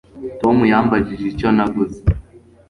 Tom 0.41 0.57
yambajije 0.71 1.23
icyo 1.31 1.49
naguze 1.55 1.99